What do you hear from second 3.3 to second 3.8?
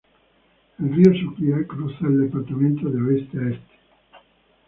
a este.